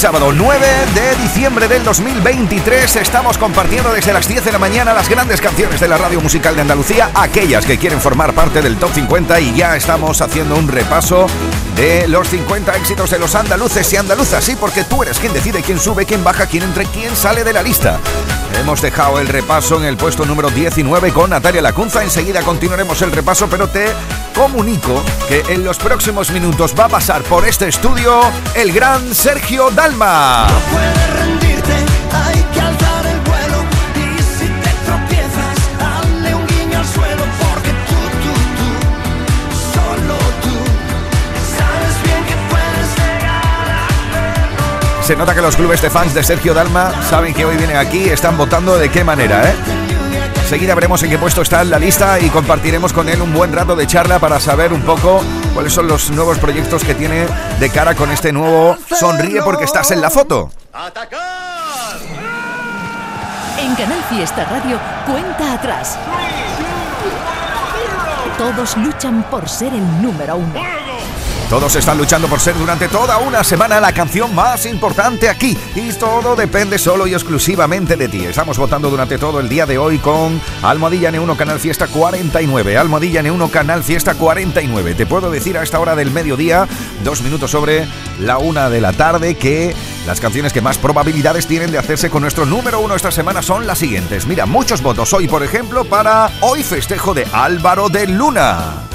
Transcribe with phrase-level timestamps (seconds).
[0.00, 2.96] sábado 9 de diciembre del 2023.
[2.96, 6.54] Estamos compartiendo desde las 10 de la mañana las grandes canciones de la radio musical
[6.54, 10.68] de Andalucía, aquellas que quieren formar parte del top 50 y ya estamos haciendo un
[10.68, 11.26] repaso
[11.76, 14.42] de los 50 éxitos de los andaluces y andaluzas.
[14.42, 17.52] Sí, porque tú eres quien decide quién sube, quién baja, quién entra, quién sale de
[17.52, 18.00] la lista.
[18.58, 22.02] Hemos dejado el repaso en el puesto número 19 con Natalia Lacunza.
[22.02, 23.92] Enseguida continuaremos el repaso, pero te
[24.40, 28.22] comunico que en los próximos minutos va a pasar por este estudio
[28.54, 30.46] el gran Sergio Dalma.
[45.02, 48.04] Se nota que los clubes de fans de Sergio Dalma saben que hoy vienen aquí
[48.04, 49.79] y están votando de qué manera, ¿eh?
[50.50, 53.76] Enseguida veremos en qué puesto está la lista y compartiremos con él un buen rato
[53.76, 55.22] de charla para saber un poco
[55.54, 57.28] cuáles son los nuevos proyectos que tiene
[57.60, 60.50] de cara con este nuevo Sonríe porque estás en la foto.
[63.60, 65.96] En Canal Fiesta Radio, cuenta atrás.
[68.36, 70.79] Todos luchan por ser el número uno.
[71.50, 75.58] Todos están luchando por ser durante toda una semana la canción más importante aquí.
[75.74, 78.24] Y todo depende solo y exclusivamente de ti.
[78.24, 82.78] Estamos votando durante todo el día de hoy con Almohadilla N1 Canal Fiesta 49.
[82.78, 84.94] Almohadilla N1 Canal Fiesta 49.
[84.94, 86.68] Te puedo decir a esta hora del mediodía,
[87.02, 87.84] dos minutos sobre
[88.20, 89.74] la una de la tarde, que
[90.06, 93.66] las canciones que más probabilidades tienen de hacerse con nuestro número uno esta semana son
[93.66, 94.24] las siguientes.
[94.24, 98.89] Mira, muchos votos hoy, por ejemplo, para Hoy Festejo de Álvaro de Luna.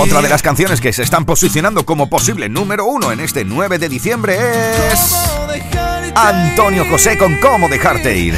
[0.00, 3.78] Otra de las canciones que se están posicionando como posible número uno en este 9
[3.78, 4.38] de diciembre
[4.90, 5.14] es
[6.14, 8.34] Antonio José con Cómo dejarte ir.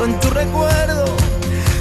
[0.00, 1.04] En tu recuerdo.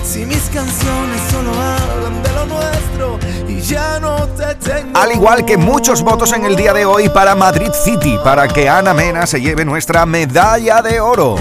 [0.03, 4.99] Si mis canciones solo hablan de lo nuestro y ya no te tengo.
[4.99, 8.67] Al igual que muchos votos en el día de hoy para Madrid City, para que
[8.67, 11.37] Ana Mena se lleve nuestra medalla de oro.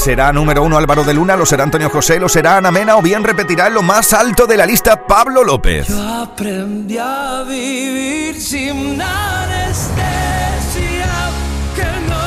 [0.00, 1.36] ¿Será número uno Álvaro de Luna?
[1.36, 2.18] ¿Lo será Antonio José?
[2.18, 2.96] ¿Lo será Ana Mena?
[2.96, 5.88] ¿O bien repetirá en lo más alto de la lista Pablo López?
[5.88, 9.92] Yo aprendí a vivir sin anestesia,
[11.76, 12.18] que no,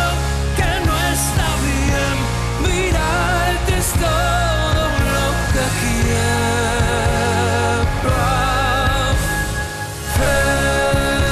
[0.56, 2.16] que no está bien.
[3.76, 5.64] Es todo lo que.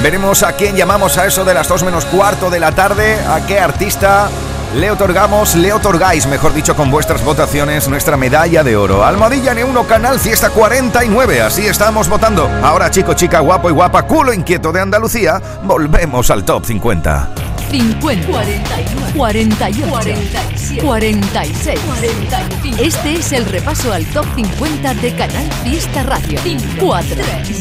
[0.02, 3.46] Veremos a quién llamamos a eso de las dos menos cuarto de la tarde, a
[3.46, 4.28] qué artista
[4.76, 9.06] le otorgamos, le otorgáis, mejor dicho, con vuestras votaciones, nuestra medalla de oro.
[9.06, 12.50] Almohadilla N1 Canal Fiesta 49, así estamos votando.
[12.64, 17.30] Ahora, chico, chica, guapo y guapa, culo inquieto de Andalucía, volvemos al top 50.
[17.72, 22.84] 50, 41, 48, 47, 46, 45.
[22.84, 26.40] Este es el repaso al top 50 de Canal Fiesta Radio.
[26.80, 27.16] 4,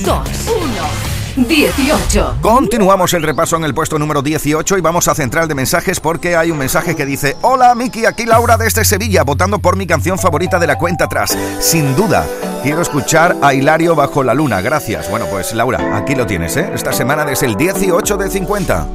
[0.05, 1.10] 2, 1.
[1.47, 2.37] 18.
[2.41, 6.37] Continuamos el repaso en el puesto número 18 y vamos a central de mensajes porque
[6.37, 10.19] hay un mensaje que dice: Hola Miki, aquí Laura desde Sevilla, votando por mi canción
[10.19, 11.37] favorita de la cuenta atrás.
[11.61, 12.27] Sin duda,
[12.63, 14.61] quiero escuchar a Hilario bajo la luna.
[14.61, 15.09] Gracias.
[15.11, 16.71] Bueno, pues Laura, aquí lo tienes, ¿eh?
[16.75, 18.87] Esta semana desde el 18 de 50.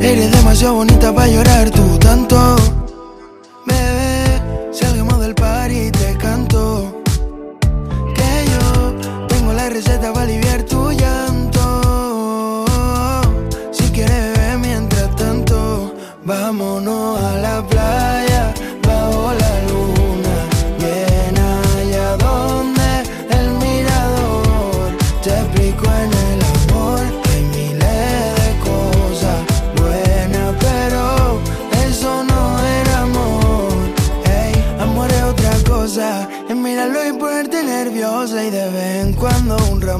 [0.00, 2.56] Eres demasiado bonita para llorar tú tanto.
[3.66, 7.02] Bebé, salgamos del par y te canto.
[8.14, 10.26] Que yo tengo la receta para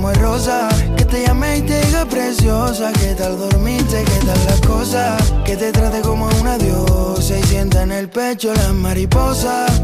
[0.01, 4.45] ramo de rosa que te llame y te diga preciosa, qué tal dormiste, qué tal
[4.47, 9.83] las cosas, que te trate como una diosa y sienta en el pecho las mariposas.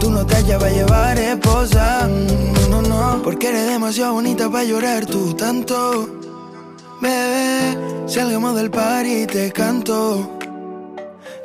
[0.00, 4.64] Tú no te hallas a llevar esposa, no, no, no, porque eres demasiado bonita para
[4.64, 6.08] llorar tú tanto.
[7.00, 7.76] Bebé,
[8.06, 10.38] salgamos del par y te canto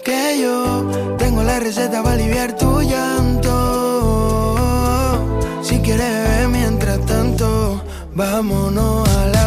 [0.04, 3.58] que yo tengo la receta para aliviar tu llanto.
[5.62, 6.37] Si quieres
[8.18, 9.47] vámonos a la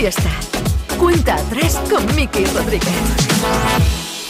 [0.00, 0.30] Fiesta.
[0.96, 2.88] Cuenta atrás con Miki Rodríguez.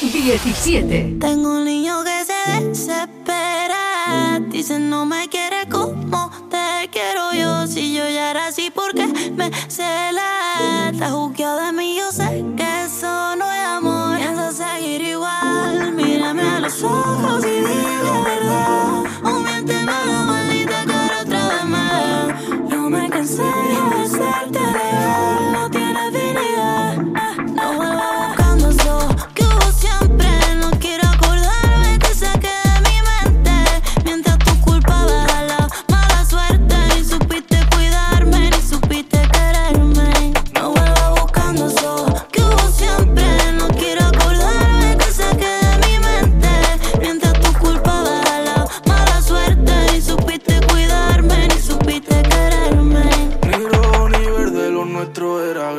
[0.01, 1.19] 17.
[1.21, 4.41] Tengo un niño que se desespera.
[4.49, 7.67] Dice no me quiere como te quiero yo.
[7.67, 9.07] Si yo ya era así, porque
[9.37, 10.89] me cela?
[10.91, 14.17] Está juzgado de mí, yo sé que eso no es amor.
[14.17, 15.93] Piensa seguir igual.
[15.93, 19.05] Mírame a los ojos y dime la verdad.
[19.23, 20.38] O miénteme
[22.89, 23.43] me cansé
[24.51, 25.68] de.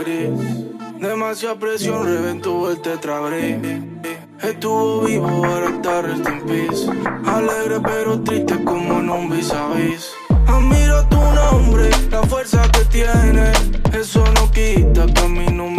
[0.06, 2.80] Demasiada presión reventó el.
[4.42, 7.28] Estuvo vivo, ahora está rest in.
[7.28, 10.12] Alegre pero triste como en un vis a vis.
[10.48, 13.52] Admiro tu nombre, la fuerza que tiene.
[13.92, 15.79] Eso no quita que a mí no me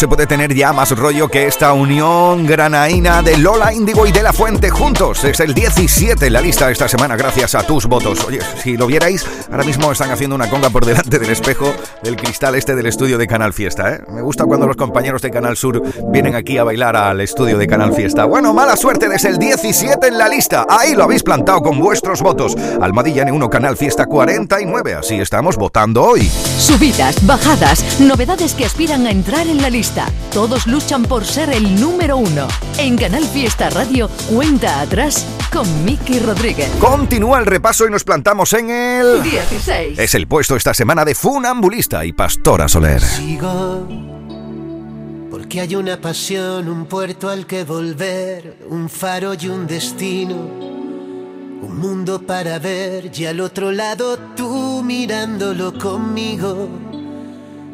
[0.00, 4.22] Se puede tener ya más rollo que esta unión granaína de Lola Índigo y de
[4.22, 5.24] La Fuente juntos.
[5.24, 8.24] Es el 17 en la lista esta semana gracias a tus votos.
[8.24, 12.16] Oye, si lo vierais, ahora mismo están haciendo una conga por delante del espejo del
[12.16, 13.92] cristal este del estudio de Canal Fiesta.
[13.92, 14.00] ¿eh?
[14.08, 17.66] Me gusta cuando los compañeros de Canal Sur vienen aquí a bailar al estudio de
[17.66, 18.24] Canal Fiesta.
[18.24, 20.64] Bueno, mala suerte desde el 17 en la lista.
[20.66, 22.56] Ahí lo habéis plantado con vuestros votos.
[22.80, 24.94] Almadilla N1 Canal Fiesta 49.
[24.94, 26.26] Así estamos votando hoy.
[26.56, 29.89] Subidas, bajadas, novedades que aspiran a entrar en la lista.
[30.32, 32.46] Todos luchan por ser el número uno.
[32.78, 36.70] En Canal Fiesta Radio, cuenta atrás con Miki Rodríguez.
[36.78, 39.98] Continúa el repaso y nos plantamos en el 16.
[39.98, 43.00] Es el puesto esta semana de Funambulista y Pastora Soler.
[43.00, 43.86] Sigo
[45.30, 51.78] porque hay una pasión, un puerto al que volver, un faro y un destino, un
[51.78, 56.89] mundo para ver y al otro lado tú mirándolo conmigo.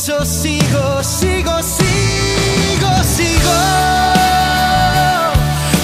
[0.00, 3.58] Eso sigo, sigo, sigo, sigo.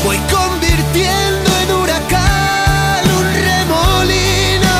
[0.04, 4.76] Voy convirtiendo en huracán un remolino,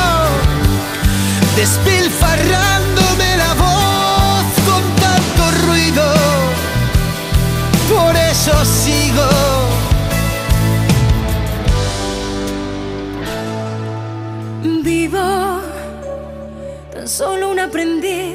[1.57, 6.05] despilfarrándome la voz con tanto ruido.
[7.89, 9.29] Por eso sigo.
[14.81, 15.59] Vivo
[16.93, 18.34] tan solo un aprendiz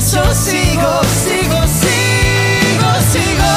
[0.00, 0.92] eso sigo,
[1.24, 3.52] sigo, sigo, sigo.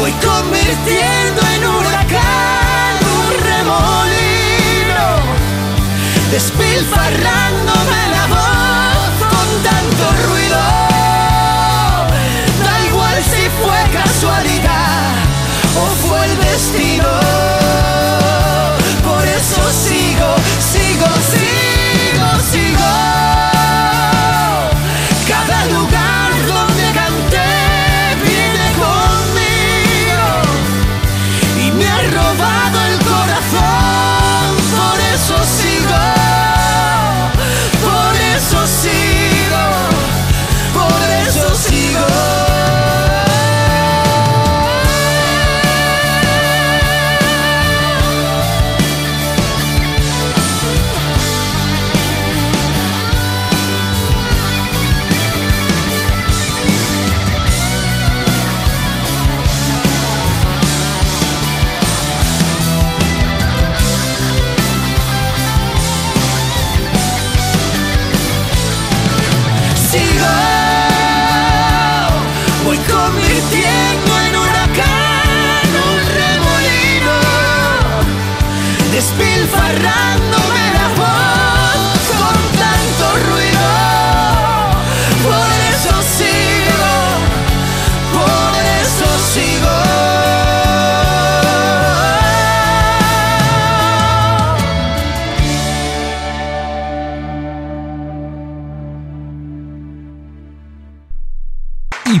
[0.00, 5.04] Voy convirtiendo en huracán un remolino,
[6.30, 10.62] despilfarrándome la voz con tanto ruido.
[12.64, 15.16] Da igual si fue casualidad
[15.76, 16.37] o fue el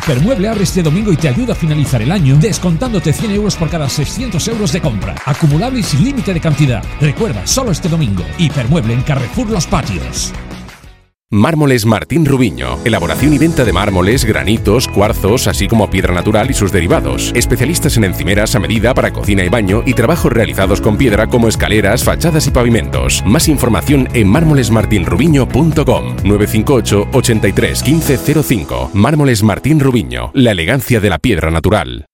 [0.08, 3.68] Hipermueble abre este domingo y te ayuda a finalizar el año descontándote 100 euros por
[3.68, 5.14] cada 600 euros de compra.
[5.26, 6.82] Acumulable sin límite de cantidad.
[6.98, 8.24] Recuerda, solo este domingo.
[8.38, 10.32] Hipermueble en Carrefour Los Patios.
[11.30, 12.78] Mármoles Martín Rubiño.
[12.86, 17.32] Elaboración y venta de mármoles, granitos, cuarzos, así como piedra natural y sus derivados.
[17.34, 21.46] Especialistas en encimeras a medida para cocina y baño y trabajos realizados con piedra como
[21.48, 23.22] escaleras, fachadas y pavimentos.
[23.26, 28.90] Más información en mármolesmartinrubiño.com 958 83 1505.
[28.94, 30.30] Mármoles Martín Rubiño.
[30.32, 32.06] La elegancia de la piedra natural.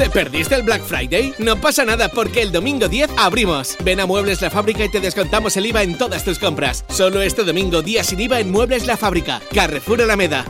[0.00, 1.34] ¿Te perdiste el Black Friday?
[1.38, 3.76] No pasa nada porque el domingo 10 abrimos.
[3.84, 6.86] Ven a Muebles La Fábrica y te descontamos el IVA en todas tus compras.
[6.88, 9.42] Solo este domingo día sin IVA en Muebles La Fábrica.
[9.54, 10.46] Carrefour Alameda.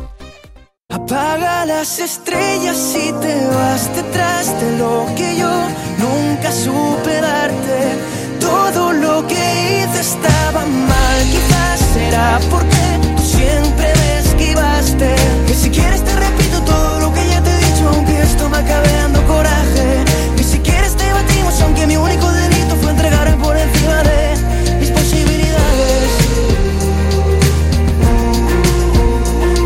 [0.89, 7.97] Apaga las estrellas y te vas detrás de lo que yo nunca supe darte.
[8.39, 12.77] Todo lo que hice estaba mal, quizás será porque
[13.17, 15.17] tú siempre me esquivaste.
[15.49, 18.20] Que si quieres te repito todo lo que ya te he dicho, aunque
[18.69, 20.05] dando coraje.
[20.37, 24.35] Que si quieres te batimos, aunque mi único delito fue entregarme por encima de
[24.79, 26.11] mis posibilidades.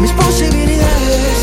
[0.00, 1.36] Mis posibilidades.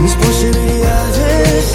[0.00, 1.74] Mis posibilidades.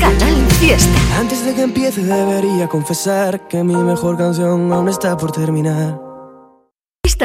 [0.00, 0.98] Canal Fiesta.
[1.18, 6.13] Antes de que empiece debería confesar que mi mejor canción aún está por terminar.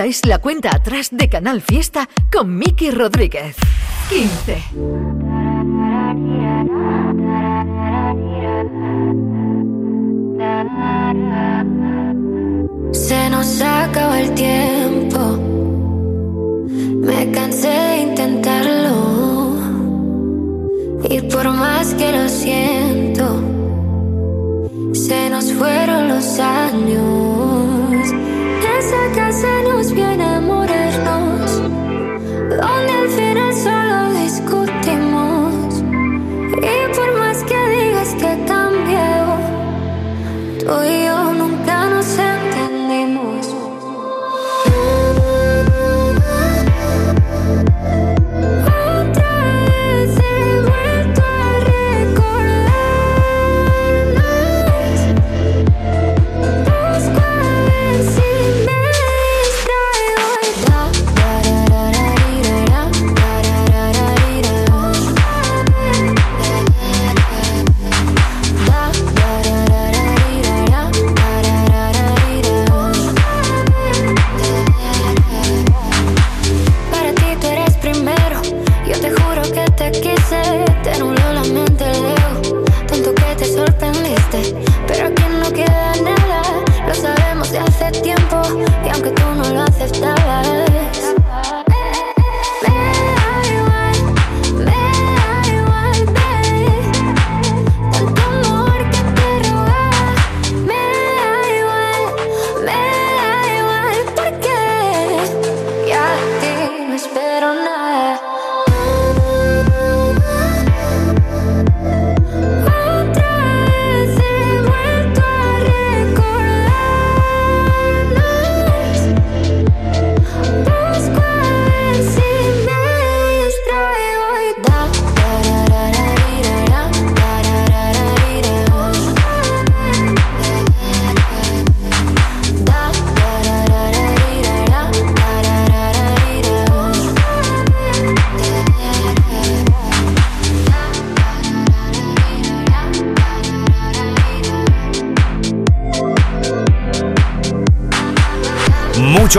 [0.05, 3.57] Es la cuenta atrás de Canal Fiesta con Miki Rodríguez.
[4.09, 4.63] 15.
[12.93, 15.38] Se nos acaba el tiempo.
[17.01, 19.57] Me cansé de intentarlo.
[21.09, 23.43] Y por más que lo siento,
[24.93, 27.38] se nos fueron los años.
[28.79, 30.09] Esa casa nos vio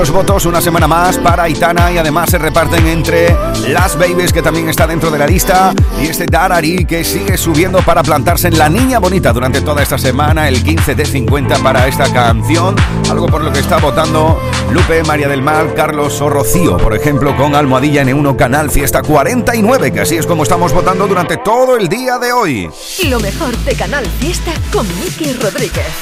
[0.00, 3.36] Muchos votos una semana más para Aitana y además se reparten entre
[3.68, 7.82] las babies que también está dentro de la lista y este Darari que sigue subiendo
[7.82, 11.86] para plantarse en la niña bonita durante toda esta semana, el 15 de 50 para
[11.86, 12.76] esta canción,
[13.10, 14.40] algo por lo que está votando
[14.72, 19.92] Lupe, María del Mar, Carlos o Rocío, por ejemplo, con Almohadilla N1 Canal Fiesta 49,
[19.92, 22.70] que así es como estamos votando durante todo el día de hoy.
[23.10, 25.92] Lo mejor de Canal Fiesta con Miki Rodríguez.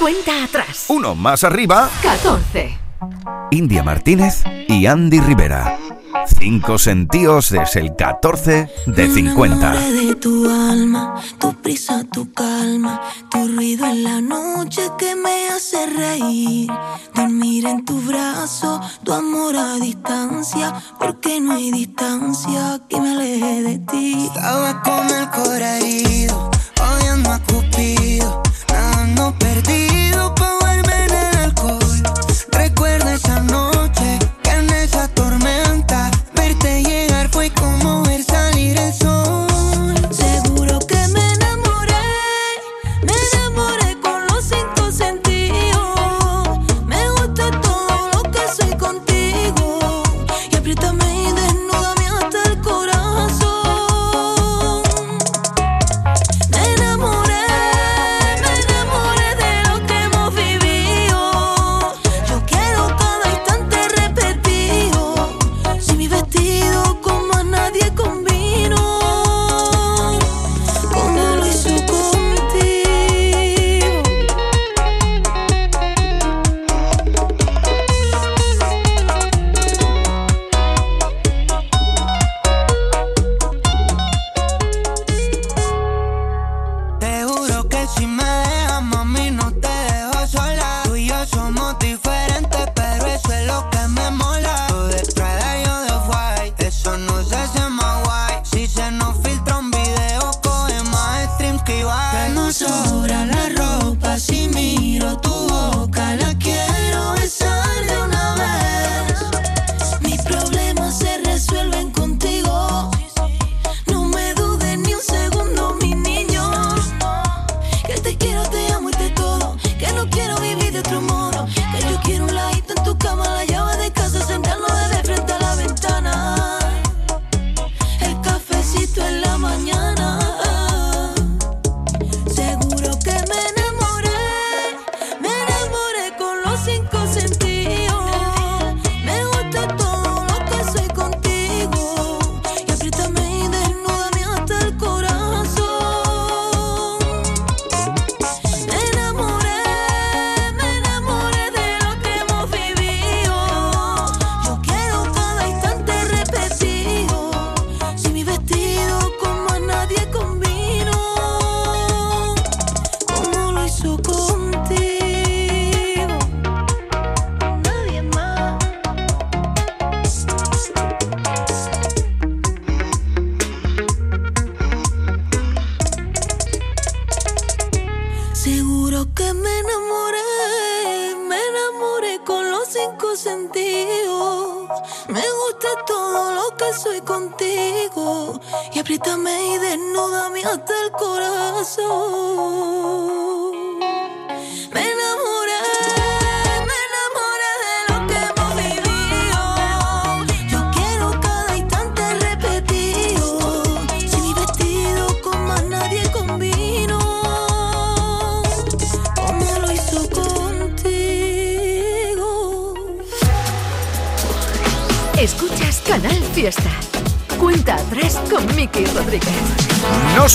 [0.00, 0.86] Cuenta atrás.
[0.88, 2.81] Uno más arriba, 14.
[3.50, 5.78] India Martínez y Andy Rivera.
[6.38, 9.70] Cinco sentidos desde el 14 de 50.
[9.70, 15.14] Me enamoré de tu alma, tu prisa, tu calma, tu ruido en la noche que
[15.16, 16.70] me hace reír.
[17.14, 23.62] Dormir en tu brazo, tu amor a distancia, porque no hay distancia que me aleje
[23.62, 24.26] de ti.
[24.26, 29.81] Estaba con el corazón herido, odiando a Cupido, nadando perdido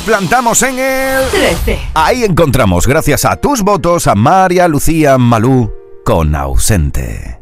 [0.07, 1.79] plantamos en el 13.
[1.93, 5.69] Ahí encontramos, gracias a tus votos, a María Lucía Malú
[6.05, 7.41] con ausente.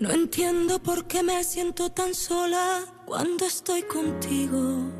[0.00, 4.90] No entiendo por qué me siento tan sola cuando estoy contigo.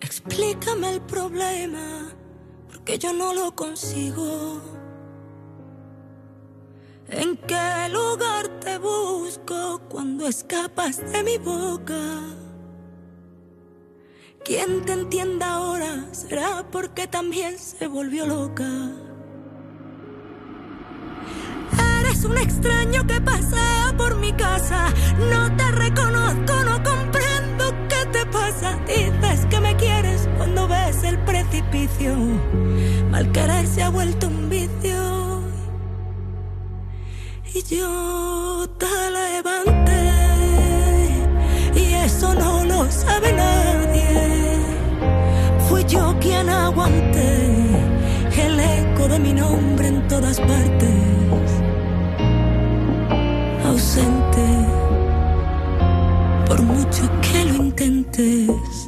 [0.00, 2.08] Explícame el problema,
[2.66, 4.62] porque yo no lo consigo.
[7.10, 12.47] ¿En qué lugar te busco cuando escapas de mi boca?
[14.44, 18.66] Quien te entienda ahora será porque también se volvió loca.
[22.00, 24.88] Eres un extraño que pasea por mi casa.
[25.30, 28.78] No te reconozco, no comprendo qué te pasa.
[28.86, 32.14] Dices que me quieres cuando ves el precipicio.
[33.10, 35.42] Mal querer se ha vuelto un vicio.
[37.54, 40.12] Y yo te levanté.
[41.74, 44.07] Y eso no lo sabe nadie.
[45.88, 47.46] Yo quien aguanté
[48.36, 51.18] el eco de mi nombre en todas partes
[53.64, 54.46] ausente,
[56.46, 58.87] por mucho que lo intentes.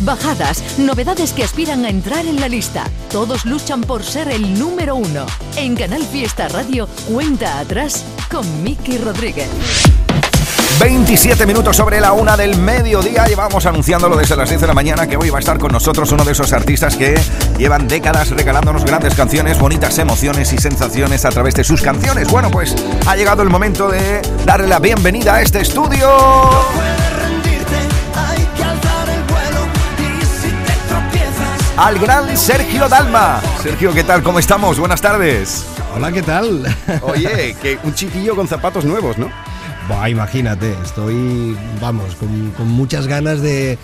[0.00, 2.84] Bajadas, novedades que aspiran a entrar en la lista.
[3.10, 5.26] Todos luchan por ser el número uno.
[5.56, 9.48] En Canal Fiesta Radio, cuenta atrás con Miki Rodríguez.
[10.78, 13.26] 27 minutos sobre la una del mediodía.
[13.26, 16.10] Llevamos anunciándolo desde las 10 de la mañana que hoy va a estar con nosotros
[16.12, 17.20] uno de esos artistas que
[17.58, 22.28] llevan décadas regalándonos grandes canciones, bonitas emociones y sensaciones a través de sus canciones.
[22.30, 22.74] Bueno, pues
[23.06, 26.08] ha llegado el momento de darle la bienvenida a este estudio.
[31.80, 33.40] Al gran Sergio Dalma.
[33.62, 34.22] Sergio, ¿qué tal?
[34.22, 34.78] ¿Cómo estamos?
[34.78, 35.64] Buenas tardes.
[35.96, 36.62] Hola, ¿qué tal?
[37.00, 39.30] Oye, que un chiquillo con zapatos nuevos, ¿no?
[40.08, 43.78] imagínate, estoy, vamos, con, muchas ganas de,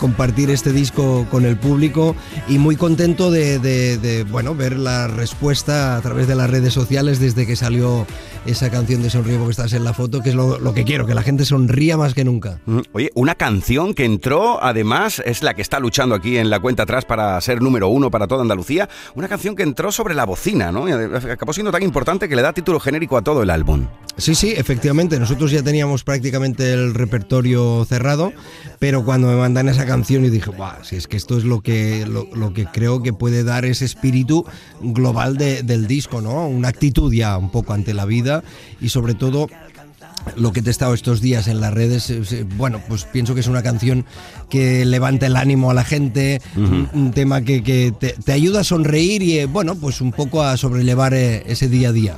[0.00, 2.16] compartir este disco con el público
[2.48, 7.46] y muy contento de, bueno, ver la respuesta a través de las redes sociales desde
[7.46, 8.06] que salió
[8.46, 11.14] esa canción de Sonríe porque estás en la foto, que es lo, que quiero, que
[11.14, 12.60] la gente sonría más que nunca.
[12.66, 16.60] Mm, oye, una canción que entró, además, es la que está luchando aquí en la
[16.60, 20.24] cuenta atrás para ser número uno para toda Andalucía, una canción que entró sobre la
[20.24, 20.88] bocina, ¿no?
[20.88, 23.86] Y acabó siendo tan importante que le da título genérico a todo el álbum.
[24.16, 25.18] Sí, sí, efectivamente.
[25.18, 28.32] Nosotros ya teníamos prácticamente el repertorio cerrado,
[28.78, 31.62] pero cuando me mandan esa canción y dije, Buah, si es que esto es lo
[31.62, 34.46] que, lo, que creo que puede dar ese espíritu
[34.80, 36.46] global del disco, ¿no?
[36.46, 38.33] Una actitud ya un poco ante la vida
[38.80, 39.48] y sobre todo
[40.36, 42.12] lo que te he estado estos días en las redes,
[42.56, 44.04] bueno, pues pienso que es una canción
[44.48, 49.38] que levanta el ánimo a la gente, un, tema que, te, ayuda a sonreír y,
[49.38, 52.16] eh, bueno, pues un poco a sobrellevar eh, ese día a día.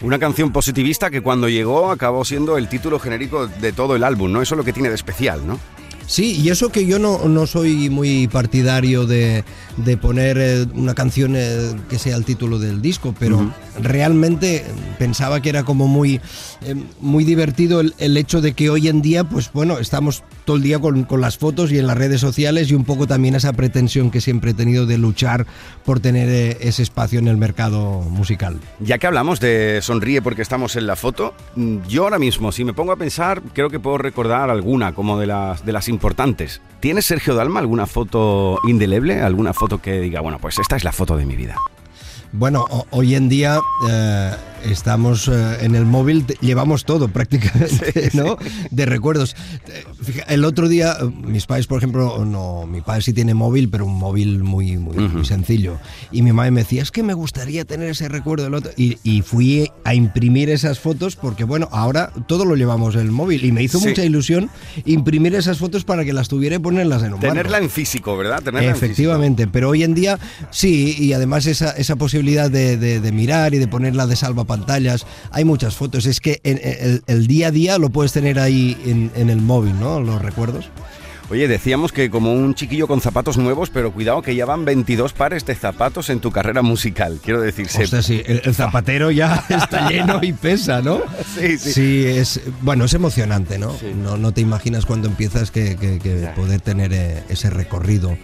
[0.00, 4.32] Una canción positivista que cuando llegó acabó siendo el título genérico de todo el álbum,
[4.32, 4.40] ¿no?
[4.40, 5.58] Eso es lo que tiene de especial, ¿no?
[6.08, 9.44] Sí, y eso que yo no, no soy muy partidario de,
[9.76, 14.64] de poner eh, una canción eh, que sea el título del disco, pero realmente
[14.98, 16.18] pensaba que era como muy,
[16.62, 20.56] eh, muy divertido el, el, hecho de que hoy en día, pues bueno, estamos todo
[20.56, 23.34] el día con, con, las fotos y en las redes sociales y un poco también
[23.34, 25.46] esa pretensión que siempre he tenido de luchar
[25.84, 28.58] por tener ese espacio en el mercado musical.
[28.80, 32.64] Ya que hablamos de sonríe porque estamos en la foto, mm, yo ahora mismo, si
[32.64, 36.60] me pongo a pensar, creo que puedo recordar alguna como de las, de las importantes.
[36.78, 39.20] ¿Tiene Sergio Dalma alguna foto indeleble?
[39.20, 41.56] ¿Alguna foto que diga, bueno, pues esta es la foto de mi vida?
[42.30, 43.58] Bueno, hoy en día
[43.88, 44.32] eh,
[44.64, 48.36] estamos eh, en el móvil, llevamos todo prácticamente, ¿no?
[48.70, 49.36] De recuerdos.
[50.28, 53.98] El otro día, mis padres, por ejemplo, no, mi padre sí tiene móvil, pero un
[53.98, 55.78] móvil muy, muy, sencillo.
[56.12, 58.72] Y mi madre me decía, es que me gustaría tener ese recuerdo del otro.
[58.76, 58.96] Y,
[59.28, 63.44] fui a imprimir esas fotos porque, bueno, ahora todo lo llevamos en el móvil.
[63.44, 64.48] Y me hizo mucha ilusión
[64.84, 68.42] imprimir esas fotos para que las tuviera y ponerlas en un Tenerla en físico, ¿verdad?
[68.42, 70.18] Tenerla Efectivamente, pero hoy en día
[70.50, 75.06] sí, y además esa, esa posibilidad de, de mirar y de ponerla de salva pantallas.
[75.30, 76.06] Hay muchas fotos.
[76.06, 78.76] Es que el, día a día lo puedes tener ahí
[79.14, 80.00] en, el móvil, ¿no?
[80.00, 80.68] Los recuerdos.
[81.30, 85.12] Oye, decíamos que como un chiquillo con zapatos nuevos, pero cuidado que ya van 22
[85.12, 87.86] pares de zapatos en tu carrera musical, quiero decirse.
[87.86, 91.02] Sea, sí, el, zapatero ya está lleno y pesa, ¿no?
[91.38, 91.72] Sí, sí.
[91.72, 93.76] Sí, es, bueno, es emocionante, ¿no?
[94.02, 98.16] No, no te imaginas cuando empiezas que, poder tener eh, ese recorrido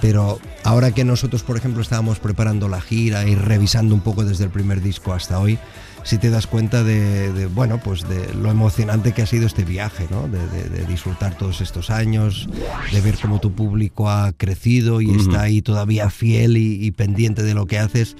[0.00, 4.44] pero ahora que nosotros, por ejemplo, estábamos preparando la gira y revisando un poco desde
[4.44, 5.58] el primer disco hasta hoy,
[6.04, 10.06] si te das cuenta de, bueno, pues de lo emocionante que ha sido este viaje,
[10.10, 10.28] ¿no?
[10.28, 12.48] De, disfrutar todos estos años,
[12.92, 17.54] de ver cómo tu público ha crecido y está ahí todavía fiel y pendiente de
[17.54, 18.16] lo que haces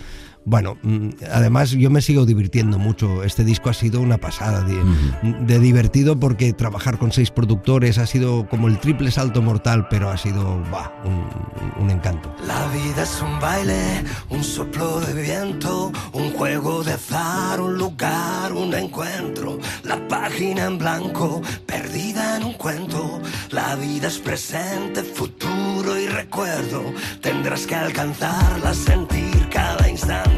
[0.48, 3.22] bueno, mm, además yo me sigo divirtiendo mucho.
[3.22, 8.48] Este disco ha sido una pasada de, divertido porque trabajar con seis productores ha sido
[8.48, 12.34] como el triple salto mortal, pero ha sido un, un, encanto.
[12.46, 18.52] La vida es un baile, un soplo de viento, un juego de azar, un lugar,
[18.54, 19.58] un encuentro.
[19.82, 23.20] La página en blanco, perdida en un cuento.
[23.50, 26.84] La vida es presente, futuro y recuerdo.
[27.20, 30.37] Tendrás que alcanzarla, sentir cada instante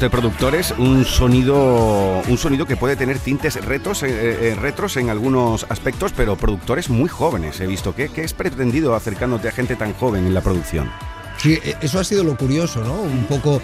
[0.00, 4.08] De productores, un sonido, un sonido que puede tener tintes retos, eh,
[4.50, 7.94] eh, retros en algunos aspectos, pero productores muy jóvenes, he visto.
[7.94, 10.90] ¿Qué, ¿Qué es pretendido acercándote a gente tan joven en la producción?
[11.38, 13.00] Sí, e, eso ha sido lo curioso, ¿no?
[13.00, 13.60] Un poco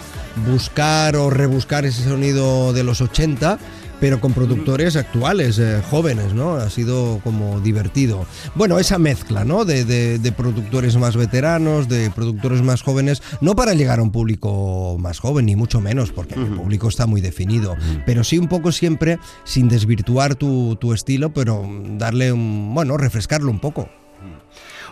[0.47, 3.59] buscar o rebuscar ese sonido de los 80
[4.03, 6.57] pero con productores actuales, eh, jóvenes, ¿no?
[6.57, 8.27] Ha sido como divertido.
[8.57, 9.65] Bueno, esa mezcla, ¿no?
[9.65, 15.21] De, productores más veteranos, de productores más jóvenes, no para llegar a un público más
[15.21, 19.21] joven, ni mucho menos, porque el público está muy definido, pero sí un poco siempre
[19.45, 21.65] sin desvirtuar tu, tu estilo, pero
[21.97, 23.89] darle un, bueno, refrescarlo un poco.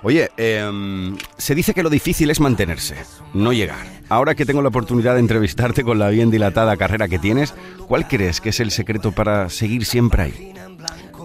[0.02, 2.96] Oye, em, se dice que lo difícil es mantenerse,
[3.34, 3.86] no llegar.
[4.08, 7.54] Ahora que tengo la oportunidad de entrevistarte con la bien dilatada carrera que tienes,
[7.86, 10.52] ¿cuál crees que es el secreto para seguir siempre ahí?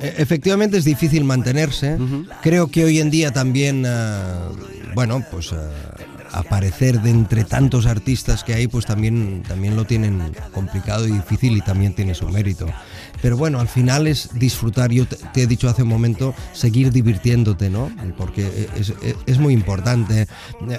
[0.01, 1.97] E, efectivamente es difícil mantenerse.
[2.41, 3.91] Creo que hoy en día también, eh,
[4.93, 5.55] bueno, pues eh,
[6.33, 11.55] aparecer de entre tantos artistas que hay, pues también, también lo tienen complicado y difícil
[11.55, 12.67] y también tiene su mérito.
[13.21, 17.69] Pero bueno, al final es disfrutar, yo te, he dicho hace un momento, seguir divirtiéndote,
[17.69, 17.91] ¿no?
[18.17, 18.69] Porque
[19.25, 20.27] es, muy importante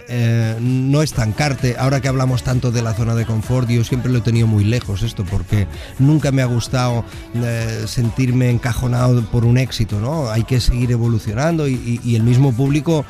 [0.09, 1.77] eh, no estancarte.
[1.79, 4.65] Ahora que hablamos tanto de la zona de confort, yo siempre lo he tenido muy
[4.65, 5.67] lejos esto, porque
[5.99, 10.31] nunca me ha gustado eh, sentirme encajonado por un éxito, ¿no?
[10.31, 13.05] Hay que seguir evolucionando y el mismo público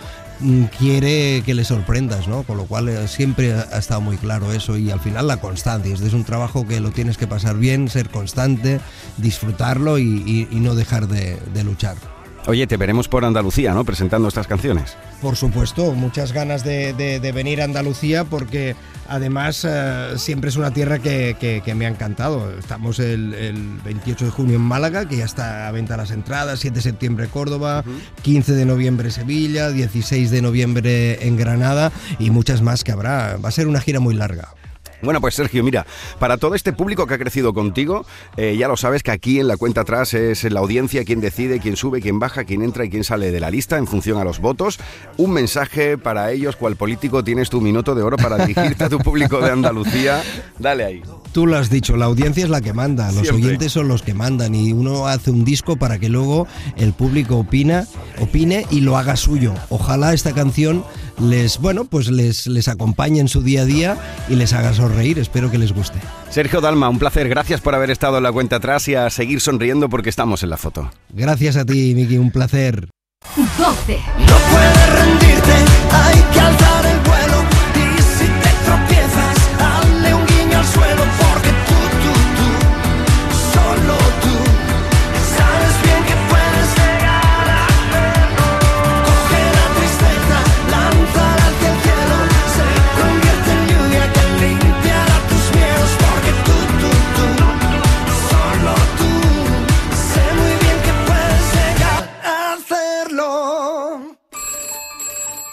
[0.79, 2.43] quiere que le sorprendas, ¿no?
[2.43, 5.95] Con lo cual eh, siempre ha estado muy claro eso y al final la constancia.
[5.95, 8.81] Este es un trabajo que lo tienes que pasar bien, ser constante,
[9.17, 12.16] disfrutarlo y, no dejar de luchar.
[12.47, 13.85] Oye, te veremos por Andalucía, ¿no?
[13.85, 14.97] Presentando estas canciones.
[15.21, 18.77] Por supuesto, muchas ganas de, venir a Andalucía porque
[19.09, 22.57] además eh, siempre es una tierra que, me ha encantado.
[22.57, 26.77] Estamos el, 28 de junio en Málaga, que ya está a venta las entradas, 7
[26.77, 27.83] de septiembre Córdoba,
[28.23, 31.91] 15 de noviembre Sevilla, 16 de noviembre en Granada
[32.21, 33.39] y muchas más que habrá.
[33.39, 34.56] Va a ser una gira muy larga.
[35.03, 35.87] Bueno, pues Sergio, mira,
[36.19, 39.49] para todo este público que ha crecido contigo, eh, ya lo sabes que aquí en
[39.49, 42.91] la cuenta atrás es la audiencia quien decide, quién sube, quién baja, quién entra y
[42.91, 44.79] quién sale de la lista en función a los votos.
[45.17, 48.99] Un mensaje para ellos, cual político tienes tu minuto de oro para dirigirte a tu
[48.99, 50.23] público de Andalucía.
[50.59, 51.03] Dale ahí.
[51.33, 54.15] Tú lo has dicho, la audiencia es la que manda, los oyentes son los que
[54.15, 56.47] mandan y uno hace un disco para que luego
[56.79, 57.87] el público opina,
[58.19, 59.53] opine y lo haga suyo.
[59.69, 60.83] Ojalá esta canción
[61.19, 63.99] les, bueno, pues les, les acompañe en su día a día
[64.31, 65.19] y les haga sonreír.
[65.19, 65.99] Espero que les guste.
[66.31, 67.29] Sergio Dalma, un placer.
[67.29, 70.51] Gracias por haber estado en la cuenta atrás y a seguir sonriendo porque estamos en
[70.51, 70.91] la foto.
[71.11, 72.89] Gracias a ti, Miki, un placer.
[73.37, 73.99] 12.
[74.19, 75.53] No puedes rendirte,
[75.91, 76.76] hay que alzar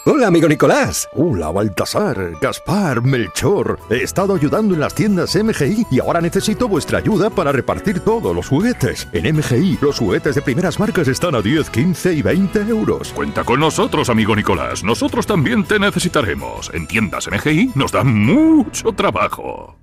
[0.06, 1.08] Hola, amigo Nicolás.
[1.14, 3.80] Hola, Baltasar, Gaspar, Melchor.
[3.90, 8.36] He estado ayudando en las tiendas MGI y ahora necesito vuestra ayuda para repartir todos
[8.36, 9.08] los juguetes.
[9.14, 13.14] En MGI, los juguetes de primeras marcas están a 10, 15 y 20 euros.
[13.14, 14.84] Cuenta con nosotros, amigo Nicolás.
[14.84, 16.70] Nosotros también te necesitaremos.
[16.74, 19.78] En tiendas MGI nos da mucho trabajo.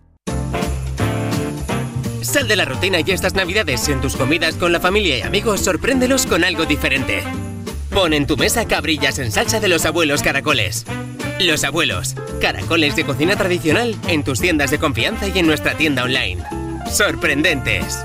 [2.20, 5.60] Sal de la rutina y estas navidades en tus comidas con la familia y amigos,
[5.62, 7.22] sorpréndelos con algo diferente.
[7.91, 10.84] Pon en tu mesa cabrillas en salsa de los abuelos caracoles.
[11.41, 16.05] Los abuelos, caracoles de cocina tradicional en tus tiendas de confianza y en nuestra tienda
[16.05, 16.43] online.
[16.91, 18.05] Sorprendentes.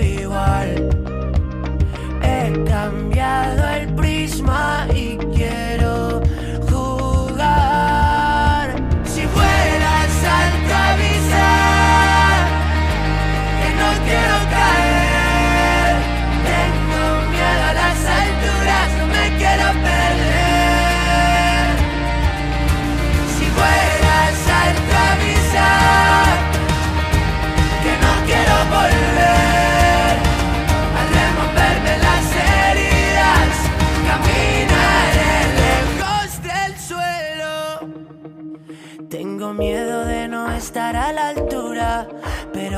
[0.00, 0.90] Igual.
[2.22, 4.79] He cambiado el prisma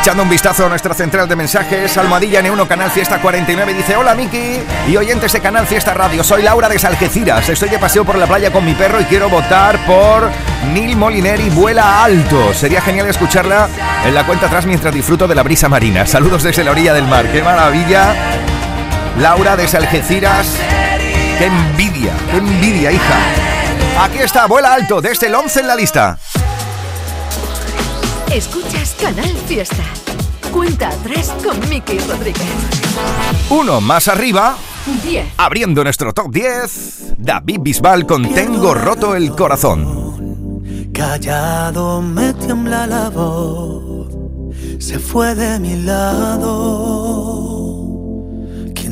[0.00, 4.14] Echando un vistazo a nuestra central de mensajes, Almohadilla N1 Canal Fiesta 49 dice Hola
[4.14, 8.16] Miki y oyentes de Canal Fiesta Radio, soy Laura de Salgeciras, estoy de paseo por
[8.16, 10.30] la playa con mi perro y quiero votar por
[10.72, 12.54] Nil Molineri Vuela Alto.
[12.54, 13.68] Sería genial escucharla
[14.02, 16.06] en la cuenta atrás mientras disfruto de la brisa marina.
[16.06, 18.14] Saludos desde la orilla del mar, qué maravilla.
[19.18, 20.56] Laura de Salgeciras,
[21.38, 23.18] qué envidia, qué envidia hija.
[24.00, 26.18] Aquí está, Vuela Alto, desde el 11 en la lista.
[28.32, 29.82] Escuchas Canal Fiesta.
[30.52, 32.42] Cuenta atrás con Miki Rodríguez.
[33.48, 34.56] Uno más arriba.
[35.02, 35.26] 10.
[35.36, 40.90] Abriendo nuestro top 10, David Bisbal con Tengo roto el corazón.
[40.92, 44.12] Callado me tiembla la voz,
[44.78, 47.09] se fue de mi lado.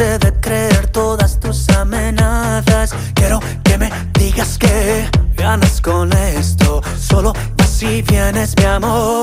[0.00, 2.94] cansé de creer todas tus amenazas.
[3.14, 6.80] Quiero que me digas que ganas con esto.
[6.98, 9.19] Solo vas y vienes, mi amor.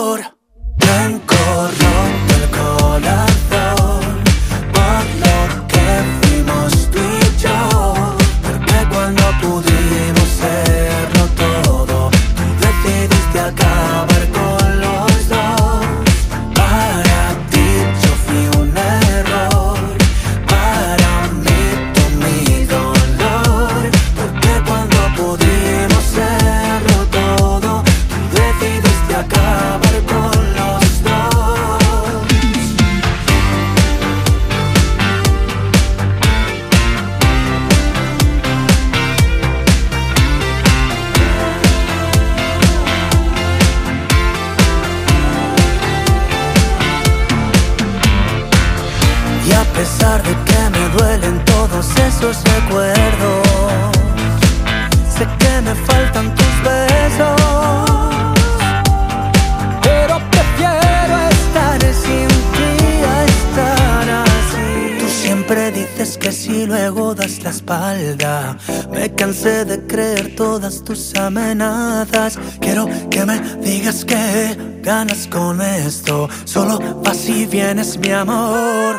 [70.88, 72.40] Tus amenazas.
[72.62, 76.30] Quiero que me digas que ganas con esto.
[76.46, 78.98] Solo vas y vienes, mi amor.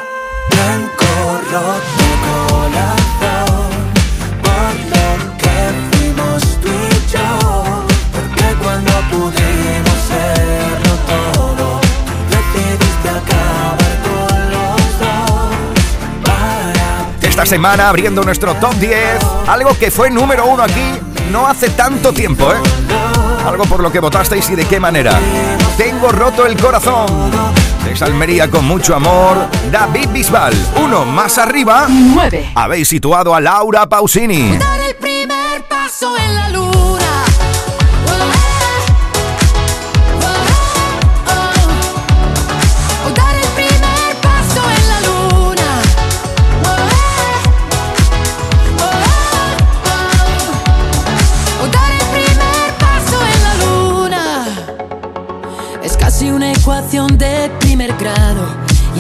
[0.51, 1.07] Blanco
[1.51, 3.71] roto corazón.
[4.45, 5.57] Por lo que
[5.91, 7.87] fuimos tú y yo.
[8.13, 11.81] Porque cuando pudimos serlo todo,
[12.29, 15.51] decidiste acabar con los dos.
[16.23, 18.99] Para Esta semana abriendo nuestro top 10,
[19.47, 22.57] algo que fue número uno aquí no hace tanto tiempo, ¿eh?
[23.47, 25.19] Algo por lo que votasteis y de qué manera.
[25.77, 27.07] Tengo roto el corazón.
[27.85, 30.55] De Salmería con mucho amor, David Bisbal.
[30.83, 31.87] Uno más arriba.
[31.89, 32.53] 9.
[32.55, 34.57] Habéis situado a Laura Pausini.
[34.59, 36.68] Dar el primer paso en la luna.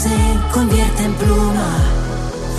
[0.00, 0.08] Se
[0.50, 1.76] convierte en pluma.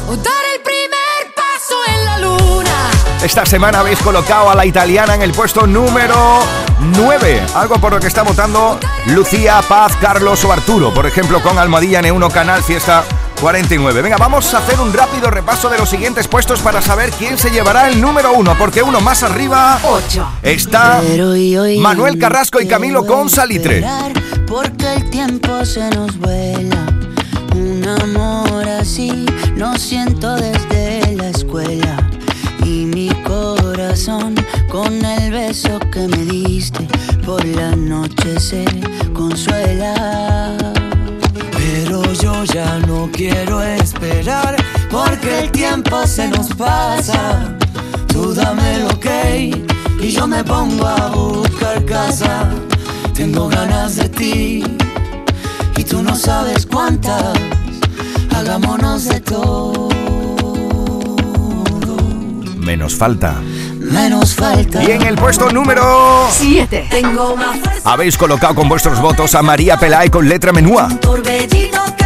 [0.07, 2.91] O dar el primer paso en la luna.
[3.23, 6.41] Esta semana habéis colocado a la italiana en el puesto número
[6.79, 7.43] 9.
[7.55, 10.93] Algo por lo que está votando Lucía, Paz, Carlos o Arturo.
[10.93, 13.03] Por ejemplo, con Almohadilla N1 Canal Fiesta
[13.39, 14.03] 49.
[14.03, 17.49] Venga, vamos a hacer un rápido repaso de los siguientes puestos para saber quién se
[17.49, 18.55] llevará el número 1.
[18.55, 20.27] Porque uno más arriba 8.
[20.43, 21.01] está
[21.79, 23.83] Manuel Carrasco y Camilo con Salitre.
[24.45, 26.80] Porque el tiempo se nos vuela.
[27.99, 29.25] Amor así
[29.55, 32.09] lo siento desde la escuela.
[32.63, 34.35] Y mi corazón
[34.69, 36.87] con el beso que me diste
[37.25, 38.65] por la noche se
[39.13, 40.57] consuela.
[41.51, 44.55] Pero yo ya no quiero esperar
[44.89, 47.57] porque el tiempo se nos pasa.
[48.07, 49.05] Tú dame el ok
[50.01, 52.49] y yo me pongo a buscar casa.
[53.13, 54.63] Tengo ganas de ti
[55.77, 57.60] y tú no sabes cuántas.
[58.35, 59.89] Hagámonos de todo.
[62.57, 63.35] Menos falta.
[63.79, 64.83] Menos falta.
[64.83, 66.87] Y en el puesto número 7.
[66.89, 67.91] Tengo más fuerza.
[67.91, 70.87] habéis colocado con vuestros votos a María Pelay con letra menúa.
[71.01, 72.05] Torbellino que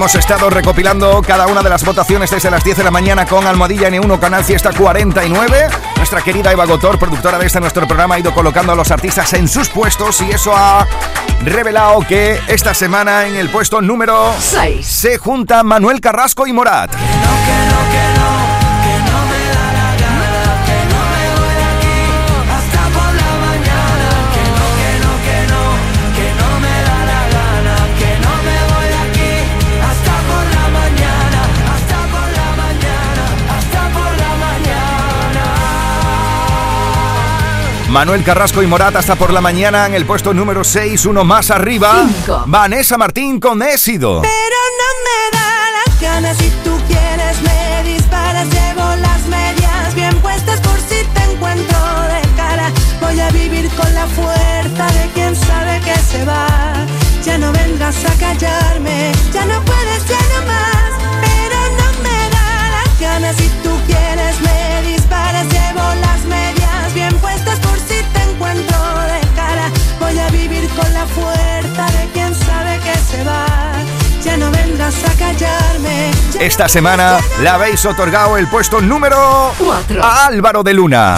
[0.00, 3.46] Hemos estado recopilando cada una de las votaciones desde las 10 de la mañana con
[3.46, 5.68] Almohadilla N1 Canal Fiesta 49.
[5.98, 9.34] Nuestra querida Eva Gotor, productora de este nuestro programa, ha ido colocando a los artistas
[9.34, 10.86] en sus puestos y eso ha
[11.44, 16.94] revelado que esta semana en el puesto número 6 se juntan Manuel Carrasco y Morat.
[16.94, 18.49] Hasta
[37.90, 41.50] Manuel Carrasco y Morat hasta por la mañana en el puesto número 6, uno más
[41.50, 42.06] arriba.
[42.06, 42.44] Cinco.
[42.46, 44.22] Vanessa Martín con Ésido.
[44.22, 50.16] Pero no me da la gana si tú quieres me disparas llevo las medias bien
[50.20, 52.70] puestas por si te encuentro de cara
[53.00, 56.86] voy a vivir con la fuerza de quien sabe que se va
[57.24, 57.52] ya no
[58.18, 59.12] callarme.
[59.32, 60.79] Ya no puedes, ya no más,
[70.80, 73.46] con la fuerza de quien sabe que se va.
[74.22, 76.10] Ya no vendrás a callarme.
[76.38, 81.16] Esta semana le habéis otorgado el puesto número 4 a Álvaro de Luna.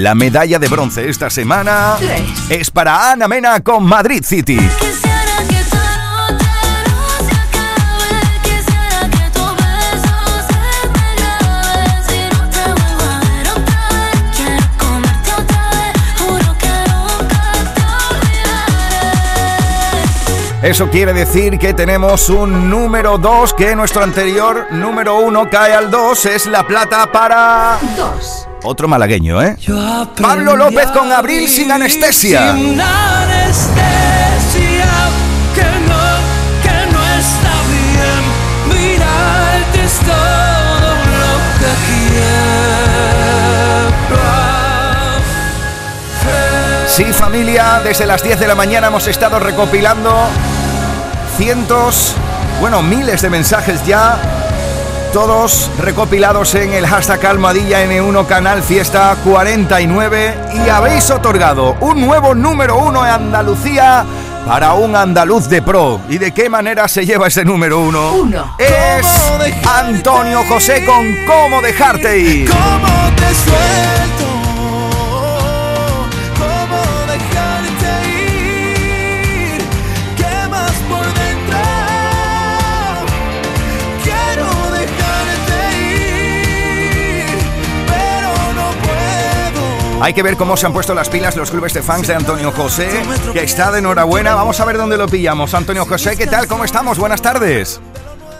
[0.00, 2.22] La medalla de bronce esta semana Tres.
[2.48, 4.56] es para Ana Mena con Madrid City.
[4.56, 6.30] Quisiera que todo
[6.88, 8.08] no se acabe.
[8.42, 10.16] Quisiera que tu beso
[10.48, 10.56] se
[10.88, 11.84] me grabe.
[12.08, 15.92] Si no te vuelvo a ver otra vez, quiero comerte otra vez.
[16.18, 17.44] Juro que nunca
[17.74, 17.84] te
[20.62, 20.70] olvidaré.
[20.70, 25.90] Eso quiere decir que tenemos un número 2, que nuestro anterior número 1 cae al
[25.90, 29.56] 2, es la plata para 2 otro malagueño, ¿eh?
[30.20, 32.52] Pablo López con Abril sin anestesia.
[32.54, 33.70] Sin anestesia,
[35.54, 36.02] que no,
[36.62, 38.40] que no está bien.
[39.84, 42.20] Es todo lo que quiero.
[46.86, 50.28] Sí, familia, desde las 10 de la mañana hemos estado recopilando
[51.36, 52.14] cientos,
[52.60, 54.18] bueno, miles de mensajes ya,
[55.12, 60.34] todos recopilados en el hashtag Almadilla N1 Canal Fiesta 49
[60.64, 64.04] y habéis otorgado un nuevo número uno en Andalucía
[64.46, 66.00] para un andaluz de pro.
[66.08, 68.12] ¿Y de qué manera se lleva ese número uno?
[68.12, 68.54] Uno.
[68.58, 69.06] Es
[69.66, 72.50] Antonio José con Cómo dejarte ir.
[72.50, 74.19] ¿Cómo te suelto?
[90.00, 92.50] Hay que ver cómo se han puesto las pilas los clubes de fans de Antonio
[92.52, 92.88] José,
[93.32, 94.34] que está de enhorabuena.
[94.34, 95.52] Vamos a ver dónde lo pillamos.
[95.54, 96.46] Antonio José, ¿qué tal?
[96.46, 96.98] ¿Cómo estamos?
[96.98, 97.80] Buenas tardes.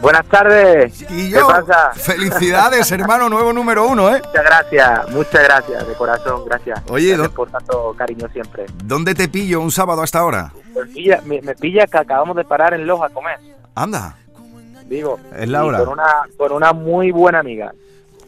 [0.01, 1.03] Buenas tardes.
[1.11, 1.91] Y ¿Qué yo, pasa?
[1.95, 4.23] felicidades, hermano, nuevo número uno, ¿eh?
[4.25, 6.81] Muchas gracias, muchas gracias, de corazón, gracias.
[6.89, 8.65] Oye, Gracias ¿dó- por tanto cariño siempre.
[8.85, 10.55] ¿Dónde te pillo un sábado hasta ahora?
[10.75, 13.39] Me pilla, me, me pilla que acabamos de parar en Loja a comer,
[13.75, 14.17] Anda,
[14.87, 15.19] digo.
[15.37, 15.81] Es la hora.
[15.81, 16.05] Con una,
[16.39, 17.71] con una muy buena amiga.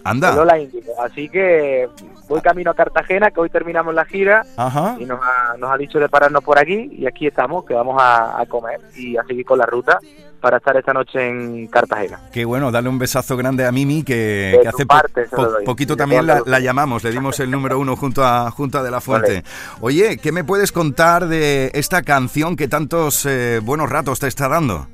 [0.05, 0.35] Anda.
[0.35, 0.93] Lola Índigo.
[1.03, 1.89] Así que
[2.29, 4.45] voy camino a Cartagena, que hoy terminamos la gira.
[4.57, 4.97] Ajá.
[4.99, 6.91] Y nos ha, nos ha dicho de pararnos por aquí.
[6.99, 9.99] Y aquí estamos, que vamos a, a comer y a seguir con la ruta
[10.41, 12.19] para estar esta noche en Cartagena.
[12.33, 16.41] Qué bueno, dale un besazo grande a Mimi, que, hace parte po- poquito también la,
[16.41, 19.45] la la llamamos, le dimos el número uno junto a, junto a De La Fuente.
[19.81, 24.49] Oye, ¿qué me puedes contar de esta canción que tantos eh, buenos ratos te está
[24.49, 24.89] dando?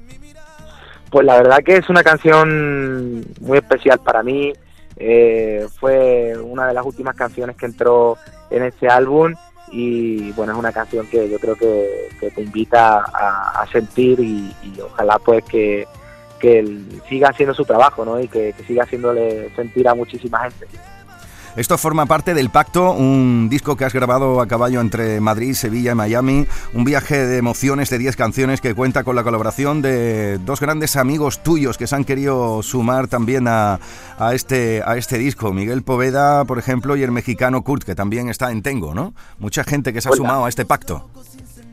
[1.10, 4.52] Pues la verdad que es una canción muy especial para mí.
[4.98, 8.18] Eh, fue una de las últimas canciones que entró
[8.50, 9.34] en este álbum
[9.70, 14.80] y bueno, es una canción que yo creo que, te invita a, sentir y, y
[14.80, 15.86] ojalá pues que,
[16.38, 18.20] que él siga haciendo su trabajo ¿no?
[18.20, 20.66] y que, que siga haciéndole sentir a muchísima gente.
[21.58, 25.90] Esto forma parte del Pacto, un disco que has grabado a caballo entre Madrid, Sevilla
[25.90, 30.38] y Miami, un viaje de emociones de 10 canciones que cuenta con la colaboración de
[30.38, 33.80] dos grandes amigos tuyos que se han querido sumar también a,
[34.18, 38.28] a este, a este disco, Miguel Poveda, por ejemplo, y el mexicano Kurt, que también
[38.28, 39.12] está en Tengo, ¿no?
[39.40, 40.16] Mucha gente que se ha Hola.
[40.16, 41.10] sumado a este pacto.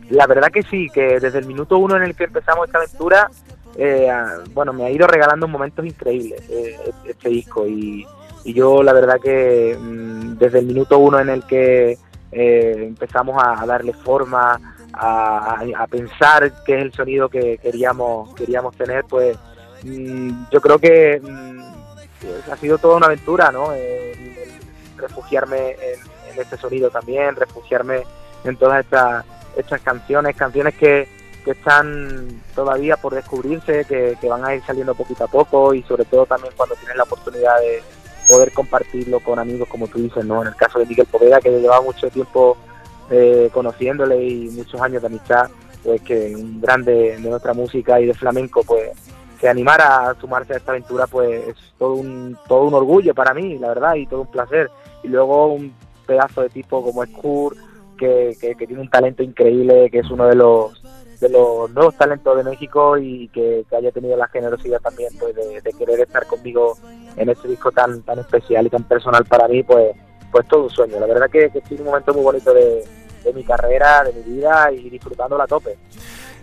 [0.09, 3.29] La verdad que sí, que desde el minuto uno en el que empezamos esta aventura,
[3.77, 4.11] eh,
[4.51, 6.75] bueno, me ha ido regalando momentos increíbles eh,
[7.07, 8.03] este disco y,
[8.45, 11.97] y yo la verdad que mm, desde el minuto uno en el que
[12.31, 14.59] eh, empezamos a, darle forma,
[14.93, 19.37] a, pensar qué es el sonido que queríamos queríamos tener, pues
[19.83, 21.61] mm, yo creo que mm,
[22.21, 23.73] pues, ha sido toda una aventura, ¿no?
[23.73, 24.13] Eh,
[24.97, 28.03] refugiarme en, en este sonido también, refugiarme
[28.43, 29.25] en todas estas
[29.57, 31.07] estas canciones, canciones que,
[31.43, 35.81] que están todavía por descubrirse, que, que van a ir saliendo poquito a poco y
[35.83, 37.81] sobre todo también cuando tienes la oportunidad de
[38.27, 40.41] poder compartirlo con amigos como tú dices, ¿no?
[40.41, 42.57] En el caso de Miguel Poveda, que llevaba mucho tiempo
[43.09, 45.49] eh, conociéndole y muchos años de amistad,
[45.83, 48.91] pues que un grande de nuestra música y de flamenco, pues
[49.39, 53.33] se animara a sumarse a esta aventura, pues es todo un, todo un orgullo para
[53.33, 54.71] mí, la verdad, y todo un placer.
[55.03, 55.73] Y luego un
[56.05, 57.09] pedazo de tipo como es
[57.97, 60.81] que, que, que tiene un talento increíble, que es uno de los
[61.19, 65.35] de los nuevos talentos de México y que, que haya tenido la generosidad también pues
[65.35, 66.77] de, de querer estar conmigo
[67.15, 69.95] en este disco tan tan especial y tan personal para mí, pues
[70.31, 70.99] pues todo un sueño.
[70.99, 72.83] La verdad que, que en un momento muy bonito de,
[73.23, 75.77] de mi carrera, de mi vida y disfrutándola a tope.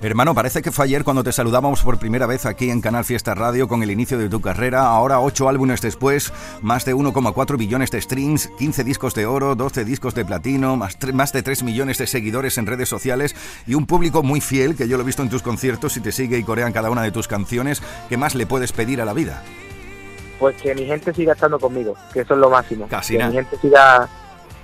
[0.04, 3.36] Hermano, parece que fue ayer cuando te saludábamos por primera vez aquí en Canal Fiesta
[3.36, 4.88] Radio con el inicio de tu carrera.
[4.88, 9.84] Ahora, ocho álbumes después, más de 1,4 billones de streams, 15 discos de oro, 12
[9.84, 13.86] discos de platino, más, más de 3 millones de seguidores en redes sociales y un
[13.86, 16.42] público muy fiel, que yo lo he visto en tus conciertos y te sigue y
[16.42, 17.80] corean cada una de tus canciones.
[18.08, 19.40] ¿Qué más le puedes pedir a la vida?
[20.40, 22.88] Pues que mi gente siga estando conmigo, que eso es lo máximo.
[22.88, 23.30] Casi que nada.
[23.30, 24.08] mi gente siga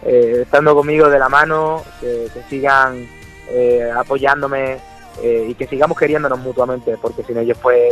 [0.03, 3.07] eh, estando conmigo de la mano, que, que sigan
[3.51, 4.88] eh, apoyándome
[5.23, 7.83] eh, y que sigamos queriéndonos mutuamente, porque sin ellos pues,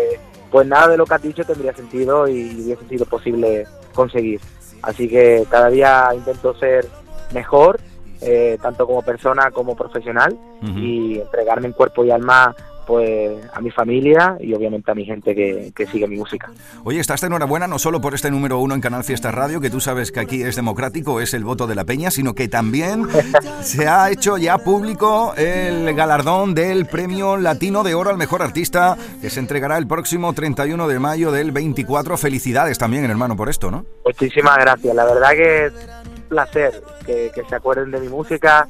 [0.51, 4.41] pues nada de lo que has dicho tendría sentido y hubiese sido posible conseguir.
[4.83, 6.87] Así que cada día intento ser
[7.33, 7.81] mejor,
[8.21, 12.55] eh, tanto como persona como profesional, y entregarme en cuerpo y alma
[12.87, 16.51] pues a mi familia y obviamente a mi gente que, que sigue mi música.
[16.85, 19.71] Oye, estás de enhorabuena no solo por este número uno en Canal Fiesta Radio, que
[19.71, 23.07] tú sabes que aquí es democrático, es el voto de la peña, sino que también
[23.63, 28.97] se ha hecho ya público el galardón del Premio Latino de Oro al Mejor Artista,
[29.21, 32.17] que se entregará el próximo 31 de mayo del 24.
[32.17, 33.85] Felicidades también, hermano, por esto, ¿no?
[34.05, 34.95] Muchísimas gracias.
[34.95, 38.69] La verdad que es un placer que, que se acuerden de mi música,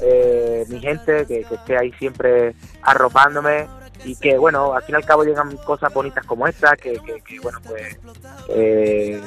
[0.00, 3.66] eh, mi gente, que, que esté ahí siempre arropándome
[4.04, 7.20] y que, bueno, al fin y al cabo llegan cosas bonitas como esta, que, que,
[7.20, 7.98] que, bueno, pues,
[8.50, 9.20] eh,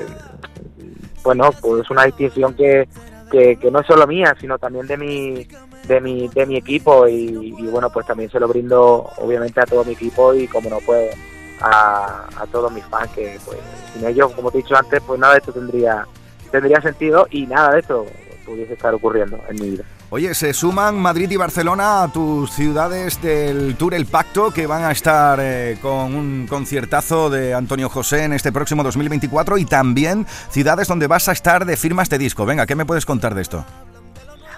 [1.24, 2.88] bueno, pues es una distinción que,
[3.30, 5.48] que, que no es solo mía, sino también de mi
[5.88, 9.66] de mi, de mi equipo y, y, bueno, pues también se lo brindo obviamente a
[9.66, 11.14] todo mi equipo y como no pues
[11.60, 13.58] a, a todos mis fans que pues
[13.94, 16.08] sin ellos, como te he dicho antes, pues nada de esto tendría
[16.52, 18.06] tendría sentido y nada de esto
[18.46, 19.84] pudiese estar ocurriendo en mi vida.
[20.14, 24.84] Oye, se suman Madrid y Barcelona a tus ciudades del Tour El Pacto, que van
[24.84, 30.26] a estar eh, con un conciertazo de Antonio José en este próximo 2024 y también
[30.50, 32.46] ciudades donde vas a estar de firmas de disco.
[32.46, 33.64] Venga, ¿qué me puedes contar de esto?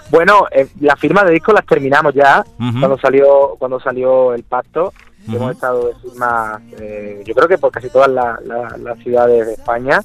[0.09, 4.91] Bueno, eh, las firmas de disco las terminamos ya cuando salió cuando salió el pacto.
[5.27, 9.45] Hemos estado de firmas, eh, yo creo que por casi todas la- la- las ciudades
[9.45, 10.01] de España.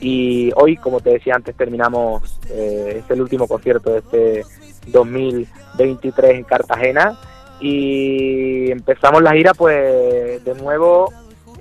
[0.00, 4.44] Y hoy, como te decía antes, terminamos eh, este el último concierto de este
[4.86, 7.18] 2023 en Cartagena.
[7.60, 11.12] Y empezamos la gira, pues, de nuevo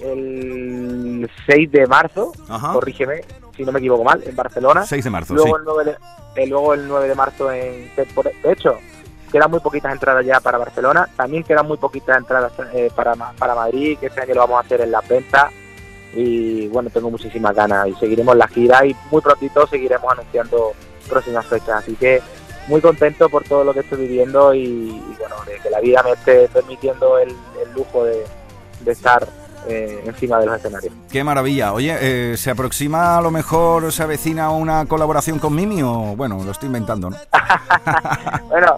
[0.02, 2.74] el 6 de marzo, Ajá.
[2.74, 3.22] corrígeme
[3.56, 4.86] si no me equivoco mal, en Barcelona.
[4.86, 5.60] 6 de marzo, luego sí.
[5.60, 5.98] el 9 de,
[6.36, 8.80] eh, luego el 9 de marzo en de hecho
[9.32, 13.56] quedan muy poquitas entradas ya para Barcelona también quedan muy poquitas entradas eh, para para
[13.56, 15.52] Madrid que este año lo vamos a hacer en las ventas
[16.16, 20.74] y bueno tengo muchísimas ganas y seguiremos la gira y muy prontito seguiremos anunciando
[21.10, 22.22] próximas fechas así que
[22.68, 26.02] muy contento por todo lo que estoy viviendo y, y, bueno de que la vida
[26.04, 28.24] me esté permitiendo el, el lujo de,
[28.82, 29.28] de estar
[29.68, 31.74] eh, encima de los escenarios Qué maravilla.
[31.74, 36.42] Oye, eh, ¿se aproxima a lo mejor, se avecina una colaboración con Mimi o, bueno,
[36.44, 37.18] lo estoy inventando, ¿no?
[38.50, 38.78] bueno,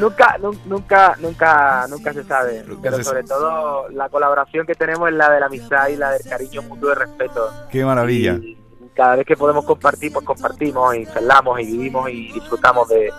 [0.00, 2.64] nunca, nu- nunca, nunca, nunca se sabe.
[2.82, 6.10] pero se sobre todo la colaboración que tenemos es la de la amistad y la
[6.12, 7.50] del cariño mutuo y respeto.
[7.70, 8.34] Qué maravilla.
[8.34, 8.56] Y
[8.94, 13.10] cada vez que podemos compartir, pues compartimos y charlamos y vivimos y disfrutamos de,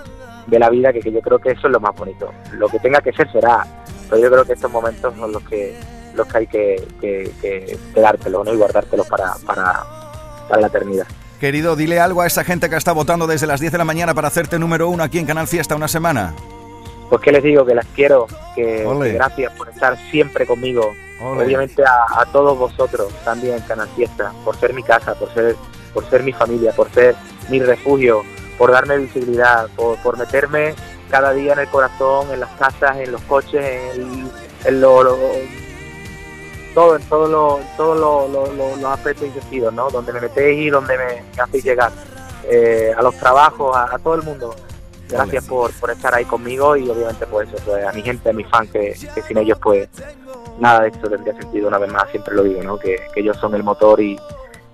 [0.48, 2.32] de la vida, que, que yo creo que eso es lo más bonito.
[2.54, 3.66] Lo que tenga que ser será,
[4.10, 5.78] pero yo creo que estos momentos son los que
[6.16, 8.54] los que hay que, que, que quedártelos ¿no?
[8.54, 9.84] y guardártelos para, para,
[10.48, 11.06] para la eternidad.
[11.40, 14.14] Querido, dile algo a esa gente que está votando desde las 10 de la mañana
[14.14, 16.34] para hacerte número uno aquí en Canal Fiesta una semana.
[17.10, 18.26] Pues que les digo, que las quiero,
[18.56, 18.84] que,
[19.14, 20.96] gracias por estar siempre conmigo.
[21.46, 25.56] Obviamente a, a todos vosotros también, Canal Fiesta, por ser mi casa, por ser,
[25.94, 27.16] por ser mi familia, por ser
[27.50, 28.24] mi refugio,
[28.58, 30.74] por darme visibilidad, por, por meterme
[31.10, 33.64] cada día en el corazón, en las casas, en los coches,
[34.66, 35.18] en, lo, lo-
[36.74, 39.90] todo, en todos lo- en todos lo- lo- lo- los aspectos y sentidos, ¿no?
[39.90, 41.92] Donde me metéis y donde me, me hacéis llegar.
[42.48, 44.54] Eh, a los trabajos, a, a todo el mundo.
[45.10, 48.34] Gracias por, por estar ahí conmigo y obviamente pues eso, pues, a mi gente, a
[48.34, 49.88] mis fans, que, que sin ellos pues
[50.60, 52.78] nada de esto tendría sentido una vez más, siempre lo digo, ¿no?
[52.78, 54.18] Que, que ellos son el motor y,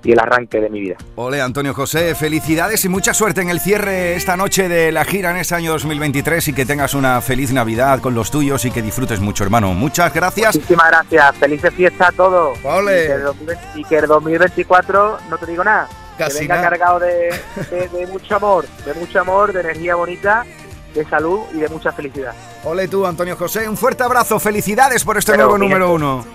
[0.04, 0.98] y el arranque de mi vida.
[1.16, 5.32] Ole, Antonio José, felicidades y mucha suerte en el cierre esta noche de la gira
[5.32, 8.82] en este año 2023 y que tengas una feliz Navidad con los tuyos y que
[8.82, 9.74] disfrutes mucho, hermano.
[9.74, 10.56] Muchas gracias.
[10.56, 12.58] Muchísimas gracias, felices fiestas a todos.
[12.64, 13.04] Ole.
[13.04, 15.88] Y que, el 2020 y que el 2024, no te digo nada,
[16.18, 16.70] Casi que venga nada.
[16.70, 17.34] cargado de,
[17.70, 20.46] de- de mucho amor, de mucho amor, de energía bonita,
[20.94, 22.34] de salud y de mucha felicidad.
[22.64, 26.26] Ole tú, Antonio José, un fuerte abrazo, felicidades por este Pero, nuevo mi número uno.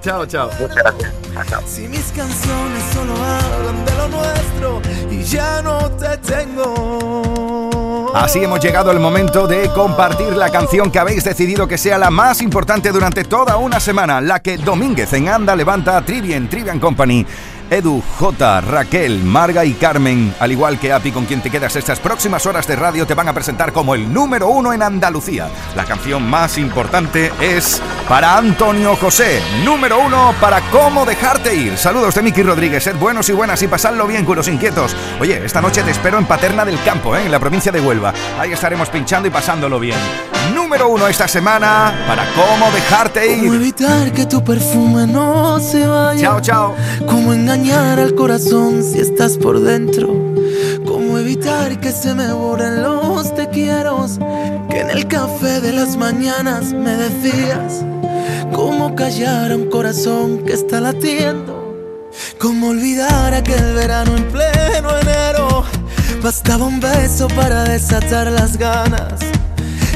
[0.00, 0.50] Chao, chao.
[0.58, 1.12] Muchas gracias.
[1.32, 1.62] Chao, chao.
[1.64, 8.10] Si mis canciones solo hablan de lo nuestro y ya no te tengo.
[8.14, 12.10] Así hemos llegado al momento de compartir la canción que habéis decidido que sea la
[12.10, 16.78] más importante durante toda una semana, la que Domínguez en Anda levanta a Trivian, Trivian
[16.78, 17.24] Company.
[17.72, 22.00] Edu, J, Raquel, Marga y Carmen, al igual que Api con quien te quedas estas
[22.00, 25.48] próximas horas de radio, te van a presentar como el número uno en Andalucía.
[25.74, 31.78] La canción más importante es para Antonio José, número uno para Cómo dejarte ir.
[31.78, 34.94] Saludos de Miki Rodríguez, sed buenos y buenas y pasadlo bien con los inquietos.
[35.18, 37.24] Oye, esta noche te espero en Paterna del Campo, ¿eh?
[37.24, 38.12] en la provincia de Huelva.
[38.38, 39.98] Ahí estaremos pinchando y pasándolo bien.
[40.54, 43.44] Número uno esta semana para Cómo dejarte ir.
[43.44, 46.20] Cómo evitar que tu perfume no se vaya.
[46.20, 46.76] Chao, chao.
[47.06, 50.08] Cómo engañar al corazón si estás por dentro.
[50.84, 54.04] Cómo evitar que se me borren los te quiero
[54.68, 57.84] que en el café de las mañanas me decías.
[58.52, 62.10] Cómo callar a un corazón que está latiendo.
[62.38, 65.64] Cómo olvidar aquel verano en pleno enero.
[66.20, 69.20] Bastaba un beso para desatar las ganas.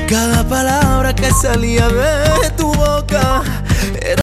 [0.08, 3.42] Cada palabra que salía de tu boca